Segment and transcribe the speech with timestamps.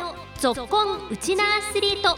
[0.00, 2.16] のぞっこんウチナアスリート。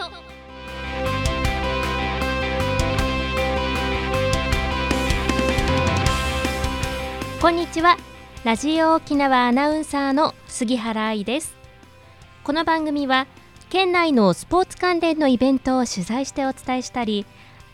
[7.38, 7.99] こんにちは。
[8.44, 11.54] ラジオ沖縄アナウンサーの杉原愛です。
[12.44, 13.26] この番組は
[13.69, 17.27] 県内のスポーツ関連のイベントを取材してお伝えしたり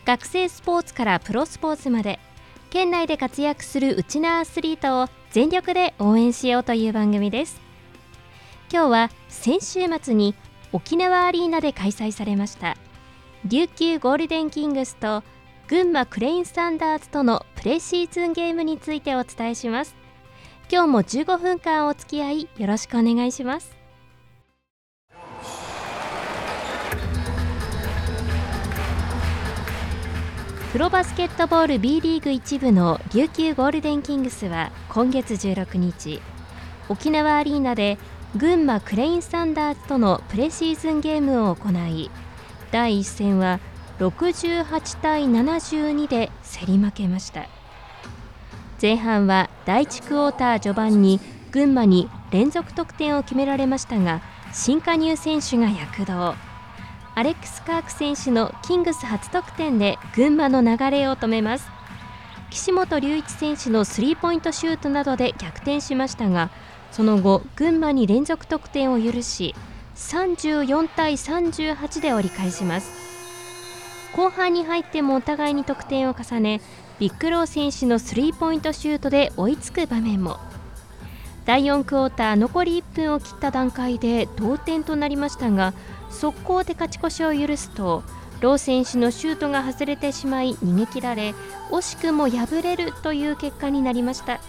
[0.05, 2.19] 学生スポーツからプロスポーツまで
[2.71, 7.61] 県内で活躍するウチナアスリートを全力で応援しようという番組です。
[8.69, 10.35] 今日は先週末に
[10.71, 12.77] 沖縄アリーナで開催されました。
[13.45, 15.21] 琉球ゴールデンキングスと
[15.67, 19.95] 群馬クレインスタンダーズとのプレシーズンゲームについてお伝えします。
[20.71, 23.75] 今日も15分間お付き合いよろしくお願いします。
[30.71, 36.21] プロバスケットボール B リーグ1部の琉球ゴールデンキングスは今月16日
[36.89, 37.97] 沖縄アリーナで
[38.35, 42.09] 群馬クレインスタンダーズとのプレシーズンゲームを行い
[42.71, 43.59] 第1戦は
[43.99, 47.45] 68対72で競り負けました。
[48.81, 51.19] 前半は第1クォーター序盤に
[51.51, 56.33] 群馬に連続得点を決められましたが新加入選手が躍動。
[57.15, 61.69] アレックス・カーク選手のキングス初得点で群馬の流れを止めます。
[62.49, 66.51] 岸本隆一選手のスリーポイントシュートなどで逆転しましたが
[66.93, 69.55] その後群馬に連続得点を許し
[69.95, 73.03] 34対38で折り返します。
[74.15, 76.61] 後半に入ってもお互いに得点を重ね
[76.99, 80.37] ビッグロー選手のスリーポイントシュートで追いつく場面も。
[81.45, 85.73] 第4クォーター残り1分を切った段階で同点となりましたが
[86.09, 88.03] 速攻で勝ち越しを許すと
[88.39, 91.33] ロー選手のシュートが外れてしまい逃げ切られ
[91.69, 94.39] 惜しくも敗れるという結果になりました。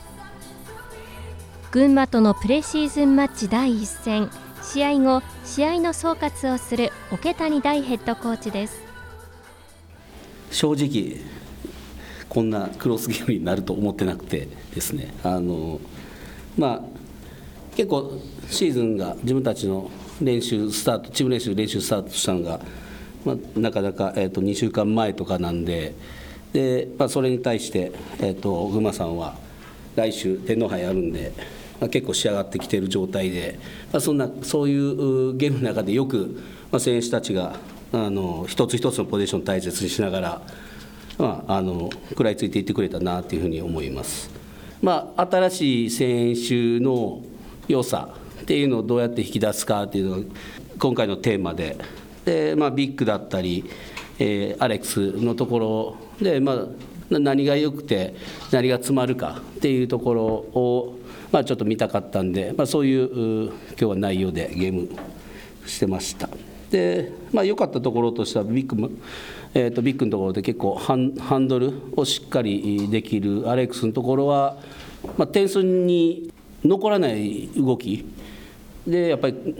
[1.74, 4.30] 群馬とのプレシーズンマッチ第1戦。
[4.62, 8.80] 試合後試合の総括をする桶谷大ヘッドコーチです。
[10.52, 11.16] 正直
[12.28, 15.12] こんなクロスゲームになると思ってなくてですね。
[15.24, 15.80] あの
[16.56, 16.80] まあ
[17.74, 22.60] 結構シーズンが自分たちの練習スタートチーム練習練習スタートしたのが、
[23.24, 25.96] まあ、なかなか、えーと、2週間前とかなんで
[26.52, 29.36] で、まあ、それに対して、えーと、群馬さんは
[29.96, 31.32] 来週天皇杯あるんで、
[31.80, 33.58] まあ、結構仕上がってきている状態で、
[33.92, 36.40] まあ、そんなそういうゲームの中でよく、
[36.70, 37.56] まあ、選手たちが
[37.92, 40.42] あの一つ一つのポジションを大切にしながら、
[41.18, 44.30] まあ、あの食らいついていってくれたなというふうに思います。
[44.82, 47.22] まあ、新しい選手の
[47.68, 50.24] 良さっていうのをどうやって引き出すかっていうのが
[50.78, 51.78] 今回のテーマで
[52.24, 53.64] で、まあ、ビッグだったり、
[54.18, 56.66] えー、アレックスのところで、まあ、
[57.18, 58.14] 何が良くて
[58.50, 60.98] 何が詰まるかっていうところを、
[61.32, 64.88] まあ、ちょっと見たかったんで、まあ、そういう今日は内容でゲーム
[65.66, 66.28] してました。
[66.70, 69.00] で、まあ、良かったところとしてはビッグ、
[69.54, 74.56] えー、とビッグのところで結構ハンハンドルをしっかりできるアレックスのところは、
[75.16, 76.32] まあ、点数に
[76.64, 78.04] 残らない動き
[78.86, 79.54] でやっぱり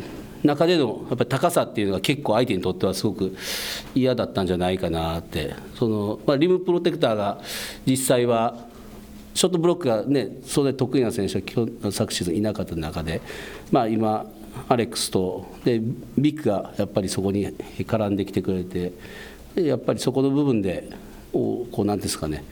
[0.44, 3.34] 中でのやっぱり高さっていうのが結構相手にとってはすごく
[3.94, 5.54] 嫌だったんじゃないかなって。
[5.74, 7.40] その、まあ、リムプロテクターが
[7.86, 8.66] 実際は
[9.32, 13.20] ショットブロックがねそれ得意な選手は昨シーズンいなかった中で、
[13.72, 14.26] まあ、今
[14.68, 15.80] アレックスとで
[16.16, 18.92] ビッグがやっぱりそこに絡んできてくれて
[19.56, 20.90] やっぱりそこの部分で
[21.32, 22.44] こうなんですかね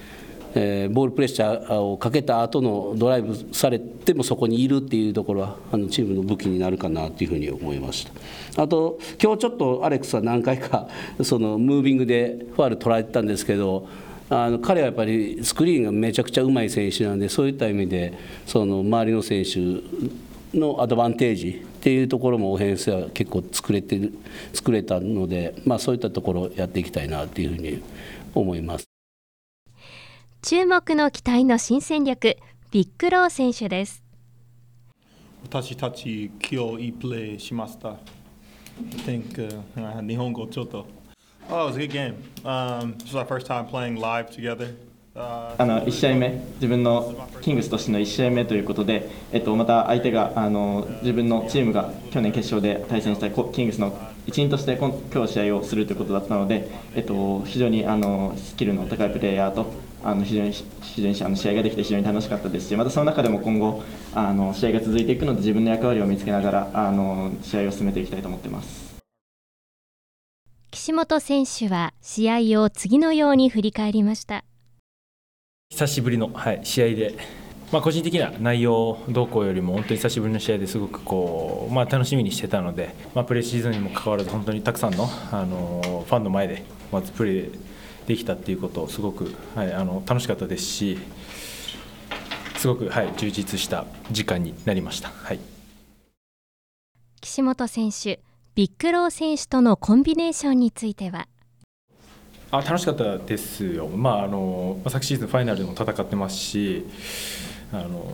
[0.54, 8.06] えー、ボールプレッシャーをかけた後のドライブされてもそこにいるっていうところはあのチームの武器になるかなというふうに思いまし
[8.54, 10.88] たあと今日ちょっとアレックスは何回か
[11.22, 13.88] そのムービングでファール取られてたんですけど
[14.28, 18.14] あの彼はやっぱりスクリーンがめちゃくちゃうまい選手なんでそういった意味で
[18.46, 24.12] その周りの選手のアドバンテージっていうところもオフェンスは結構作れてる
[24.52, 27.82] 作れたので、まあ、そういったところをやっていきたいなというふうに
[28.34, 28.91] 思います。
[30.44, 32.36] 注目の期待の新戦力
[32.72, 34.02] ビッグロー選手です
[35.44, 37.94] 私たち今日いいプレーしました
[39.06, 40.84] think、uh, 日本語ちょっと
[41.48, 42.14] Oh, it was a good game.
[42.44, 44.74] Um, this was our first time playing live together.
[45.14, 53.96] あの1試合目、自分のキングスとしての1試合目ということで、えっと、また相手があの自分のチームが去年決勝で対戦したキングスの
[54.26, 54.90] 一員として今
[55.26, 59.66] 日試合をするということだったので、えっと、非常にあのスキルの高いプレーヤーと
[60.04, 63.82] あの非常に非常にあの試合ができて非常に楽しかったですしまたその中でも今後
[64.14, 68.92] あの試合が続いていくので自分の役割を見つけながらあの試合を進めていきたいと思っています。
[70.70, 74.44] 岸本選手は試合を次のように振り返りました。
[75.70, 77.14] 久しぶりの、はい、試合で
[77.72, 87.58] まあ、個人的な内容動向よりも本当に久しぶりの試合ですごくこう、まあ、楽しみにしてたので、まあ、プレーシーズンにもかかわらず本当にたくさんのあのファンの前でまずプレー
[88.06, 90.98] できたっていうことをすごく、はい、あの楽しかったですし
[92.56, 95.08] すごく、はい、充実した時間になりました。
[95.08, 95.40] はい、
[97.20, 98.20] 岸本選手
[98.54, 101.26] ヴィック・ロー選手とのコンビネーションについては？
[102.50, 106.84] あ楽しかったですよ、まあ、あの昨シーズンファイナルでも戦ってますし
[107.72, 108.12] あの、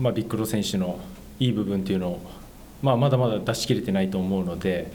[0.00, 0.98] まあ、ヴィック・ロー選手の
[1.38, 2.20] いい部分っていうのを、
[2.82, 4.90] まあ、まだまだ出し切れてないと思うので、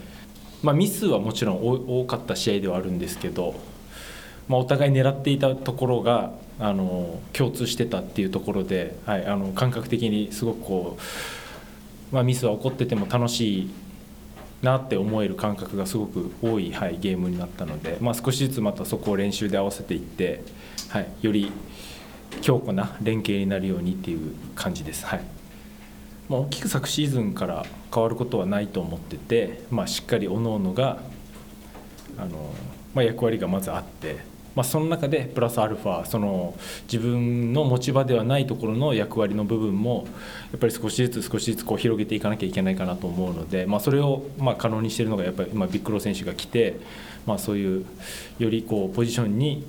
[0.62, 3.54] まあ、ミスはもちろん多かった試合ではあるんですけど、
[4.48, 10.98] まあ、お互い狙っていたところがあの共通してたっていうところで、はい、あの感覚的にすごくこ
[12.12, 13.70] う、まあ、ミスは起こってても楽しい
[14.62, 20.42] なって思える感覚がすごく多い、はい、ゲームになったので、まあ、少しずつまたそこを練習で合わせていって、
[20.90, 21.50] はい、より
[22.40, 25.04] 強固な連携になるようにっていう感じです。
[25.04, 25.24] はい
[26.28, 31.00] まあ、大きく昨シーズンから変わることはないと思ってて、まあ、しっかり各々が
[32.16, 32.54] あの、
[32.94, 36.54] ま、役割がまずあってまあ、その中でプラスアルファその
[36.84, 40.06] 自分の持ち場ではないところの役割の部分も
[40.50, 46.78] やっぱり少しずつ少しずつこう広げていかなきゃいけないかなと思うので、まあ、それをまあ可能にしているのがやっぱり今ビッグロー選手が来て、
[47.26, 47.86] まあ、そういう
[48.38, 49.66] よりこうポジションに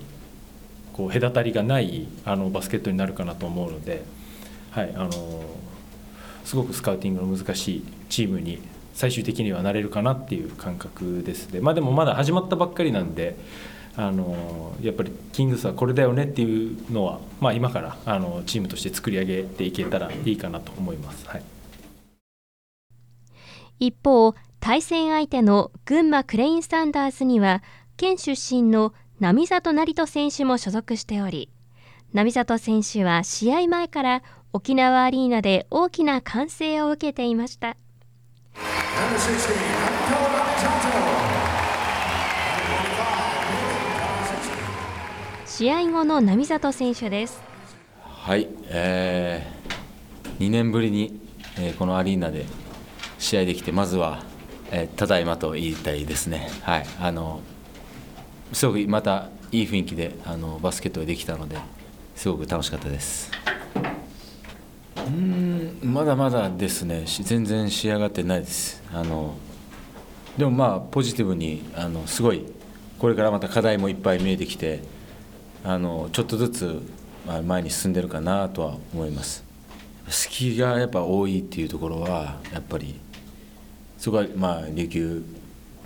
[0.91, 4.03] こう隔たりがないあのバスケットになるかなと思うので、
[4.71, 5.11] はい、あの
[6.43, 8.61] すごくスカウティングの難しいチームに
[8.93, 11.51] 最終的にはなれるかなっていう感覚です。
[11.51, 13.35] ね、まあ、でもまだ始まったばっかりなんで
[13.95, 21.27] あのやっぱりキングスはこれだよねっていうのは、まあ、今からあのチームとして作り上げていけたらいいかなと思います。
[21.27, 21.43] はい、
[23.79, 27.61] 一方対戦相手の群馬クレインサンダースには
[27.97, 31.49] 県出身の並里成人選手も所属しており
[32.13, 34.23] 並里選手は試合前から
[34.53, 37.75] 沖縄アリーナで大きな歓声を受けていました。
[45.55, 47.39] 試合後の並里選手です。
[48.01, 51.19] はい、えー、2年ぶりに、
[51.59, 52.47] えー、このアリーナで
[53.19, 54.23] 試合できてまずは、
[54.71, 56.49] えー、ただいまと言いたいですね。
[56.63, 57.41] はいあの
[58.51, 61.59] すごくまたいい雰囲気であのバスケットができたので
[62.15, 63.29] すごく楽しかったです。
[65.05, 67.03] うんまだまだですね。
[67.05, 68.81] 全然仕上がってないです。
[68.91, 69.35] あの
[70.35, 72.43] でもまあポジティブにあのすごい
[72.97, 74.81] これからまた課題もいっぱい見えてきて
[75.63, 76.81] あのちょっとずつ
[77.45, 79.43] 前に進んでるかなとは思います。
[80.09, 82.99] 隙がやっぱ多いっていうところはやっぱり
[83.97, 85.23] そこはまあ琉球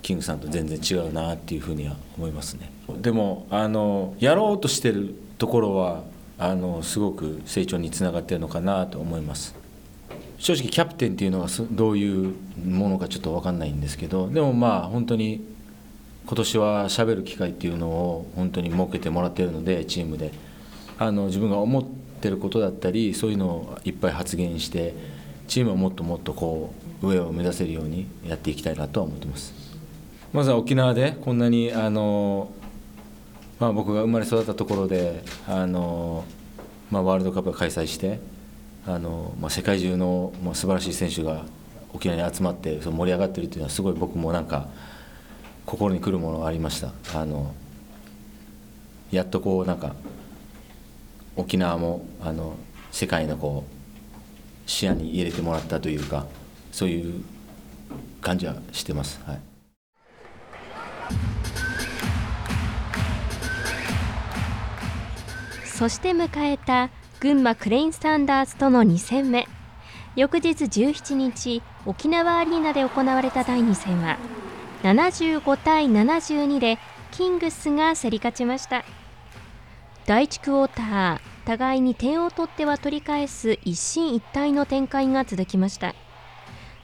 [0.02, 2.70] キングさんと全然違うなっていうふうには思いますね。
[3.00, 6.02] でもあのやろうとしてるところは
[6.38, 9.54] あのすごく成長につながってるのかなと思います。
[10.38, 12.34] 正直キャプテンっていうのはどういう
[12.64, 15.44] ものかちょっと分かんないんですけどでもまあ本当に
[16.28, 20.30] 今年はしゃべる機会っていうのを本当に設けてもらってるのでチームで。
[20.98, 21.84] あの自分が思っ
[22.20, 24.94] てることだったりそういうのをいっぱい発言して
[25.46, 29.54] チームをもっともっとこう上を目指せるようにやっていきたいなとは思ってます。
[30.32, 32.50] まずは沖縄でこんなにあの、
[33.60, 36.24] まあ、僕が生まれ育ったところであの、
[36.90, 38.20] まあ、ワールドカップを開催して
[38.84, 41.46] あの、まあ、世界中の、まあ、素晴らしい選手が
[41.94, 44.68] 沖縄に集まってその盛り上がってるっていうのはすごい僕もなんか
[45.68, 46.92] 心にくるものがありました。
[47.14, 47.54] あの
[49.10, 49.94] やっとこうなんか
[51.36, 52.56] 沖縄もあの
[52.90, 56.26] 世界のこう視野に入れてもらったというか
[56.72, 57.22] そういう
[58.22, 59.20] 感じはしてます。
[59.26, 59.40] はい。
[65.66, 66.88] そして迎えた
[67.20, 69.46] 群馬クレインサンダースとの2戦目。
[70.16, 74.16] 翌日17日沖縄アリーナで行われた第2戦は
[74.82, 76.78] 75対72で
[77.10, 78.84] キングスが競り勝ちました。
[80.06, 85.94] 第1クォーター互いに点を取っては取り返す一進一退の展開が続きました。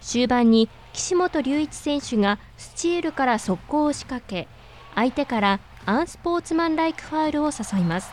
[0.01, 4.49] 終盤に岸本隆一選手がスチールから速攻を仕掛け
[4.95, 8.11] 相手からアンスポーツマンライクファウルを誘います。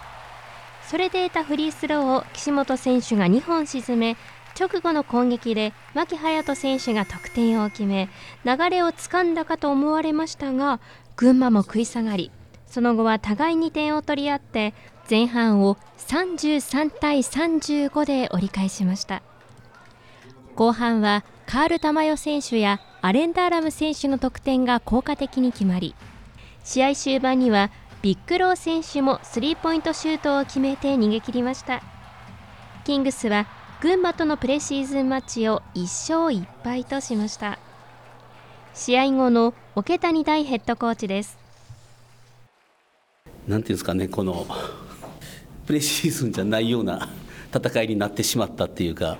[0.88, 4.18] それで得たフリースローを岸本選手が2本沈め
[4.60, 8.10] 直後の攻撃で牧隼人選手が得点を決め
[8.46, 10.80] 流れをつかんだかと思われましたが
[11.16, 12.32] 群馬も食い下がり
[12.68, 14.74] その後は互いに点を取り合って
[15.10, 19.22] 前半を33対35で折り返しました。
[20.56, 25.96] 後半はカール・タマヨ選手やアレンダーラム選手の得点が効果的に決まり
[26.64, 31.82] 試合終盤にはビッグロー選手もスリーポイントシュートを決めて逃げ切りました。
[32.84, 33.48] キングスは
[33.82, 37.58] 群馬とのプレシーズンマッチを1勝1敗としました。
[38.76, 41.40] 試合後の桶谷大ヘッドコーチです。
[43.48, 44.46] なんていうんですかねこの
[45.66, 47.10] プレシーズンじゃないような
[47.52, 49.18] 戦いになってしまったっていうか、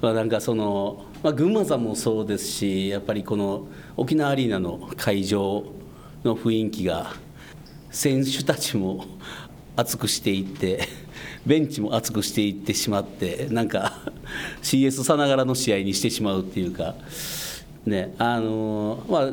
[0.00, 5.64] まあ、なんかその、まあ、群馬さんもそうですしやっぱりこの沖縄アリーナの会場
[6.22, 7.12] の雰囲気が
[7.90, 9.04] 選手たちも
[9.74, 11.05] 熱くしていって
[11.44, 13.98] ベンチも熱くしていってしまってなんか
[14.62, 16.94] CS さながらの試合にしてしまうっていうか、
[17.84, 19.30] ねあのまあ、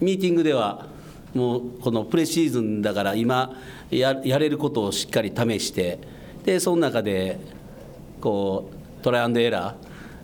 [0.00, 0.86] ミーティングでは
[1.34, 3.54] もうこのプレシーズンだから今
[3.90, 5.98] ややれることをしっかり試して
[6.44, 7.38] でその中で
[8.20, 9.74] こうトライアンドエラ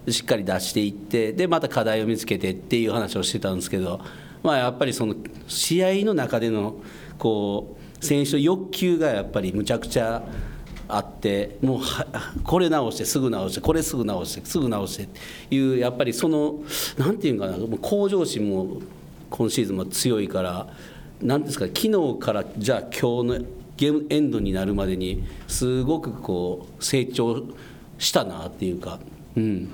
[0.06, 4.00] ーしっかり出していってでまた課題を見つけてっていう話をしてたんですけど、
[4.42, 5.14] まあ、やっぱりその
[5.48, 6.76] 試合の中での
[7.18, 10.22] こう選手の欲求がやっぱりむちゃくちゃ
[10.88, 11.80] あってもう
[12.44, 16.60] これ直してすぐ直してこれすぐ直してすぐ直してっていうやっぱりその
[16.96, 18.80] なんていうかな向上心も
[19.30, 20.68] 今シーズンも強いから
[21.20, 21.80] 何ですか昨
[22.14, 27.44] 日からじゃあ今日のゲームエンドになるまでにすごくこう成長
[27.98, 28.98] したなっていうか、
[29.36, 29.68] うん、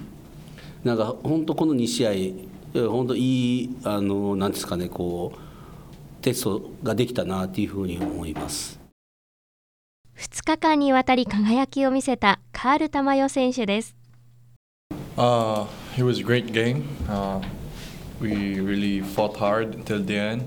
[0.84, 2.06] なんか本当この2試
[2.74, 8.81] 合本当いいあのなんですかねこうテストができたなっていうふうに思います。
[10.22, 13.96] 2日間にわたり輝きを見せたカール・タマヨ選手です。
[15.16, 17.42] Uh, it was a great game.、Uh,
[18.20, 20.44] we really fought hard until the end.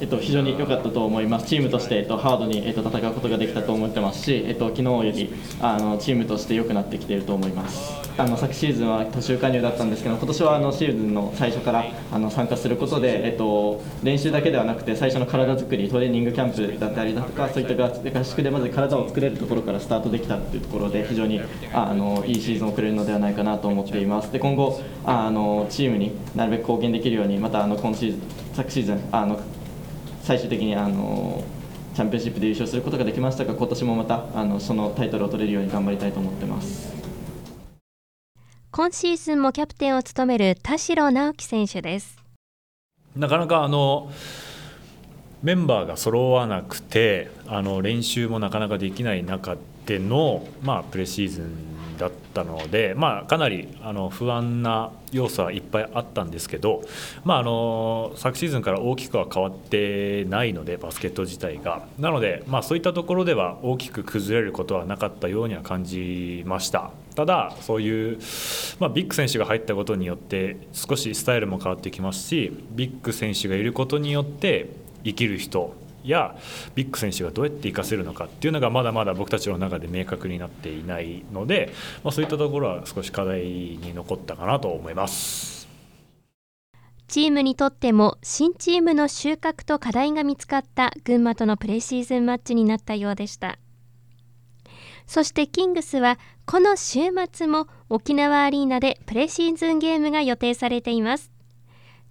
[0.00, 21.40] えっと、非常に良かったと思います、チームとして、えっと、ハードに、えっと、戦うことができたと思ってますし、えっと、昨日よりあのチームとして良くなってきていると思いますあの昨シーズンは途中加入だったんですけど、今年はあのシーズンの最初からあの参加することで、えっと、練習だけではなくて、最初の体作り、トレーニングキャンプだったりだとか、そういった合宿でまず体を作れるところからスタートできたというところで、非常に
[21.72, 24.32] あのいいシーズンを送れるのではないかなと思っています。
[24.32, 28.20] で今後あのチームになるべく貢献できるようにまたあの今シーズン
[28.54, 29.38] 昨シーズンあの
[30.28, 31.42] 最終的にあの
[31.94, 36.92] チャンピオンシップで優勝することができましたが今年もまたあのそのタイトルを取れるように頑張りたいと思ってます。
[38.70, 42.18] 今シーズンもキャプテンを務める田代直樹選手です。
[43.16, 44.10] なかなかあの
[45.42, 49.56] メンバーが揃わなくてあの練習もなかなかできない中
[49.86, 56.82] での、まあ、プレシーズンだったので、まあ、かなりあの不安な要素はいっぱいあったんですけど、
[57.24, 61.86] まあ、あの昨シーズンから大きくは変わってないのでバスケット自体が。
[61.98, 66.90] なので、まあ、そういったところでは大きく崩れることはなかったようには感じました。
[67.14, 68.18] ただそういう、
[68.78, 74.70] まあ、ビッグ選手が入ったことによって少しスタイルも変わってきますしビッグ選手がいることによって
[75.04, 75.74] 生きる人
[76.08, 76.36] や
[76.74, 81.72] ビッグ選手がどうやって活かせるのかっていうのがまだまだ僕たちの中で明確になっていないので、
[82.02, 85.68] まあ、そういったところは少し課題に残ったかなと思います。
[87.08, 93.58] チームにとっても新チームの収穫と課題が見つかった群馬とのプレシーズンマッチになったようでした。
[95.06, 97.00] そしてキングスはこの週
[97.32, 101.32] 末も沖縄アリーナでプレシーズンゲームが予定されています。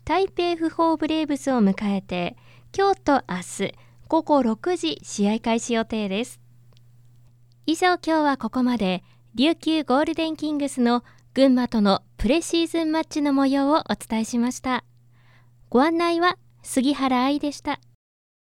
[0.03, 2.35] 台北不法ブレーブスを迎えて
[2.75, 3.37] 今日と明
[3.67, 3.73] 日
[4.09, 6.39] 午後6時試合開始予定です。
[7.65, 9.03] 以上今日はここまで。
[9.35, 11.03] 琉球ゴールデンキングスの
[11.35, 14.83] 群馬とのプレシーズンマッチの模様をお伝えしました。
[15.69, 17.79] ご案内は杉原愛でした。